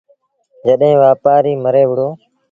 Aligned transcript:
جڏهيݩ 0.65 0.99
وآپآريٚ 1.01 1.61
مري 1.63 1.83
وهُڙو 1.87 2.09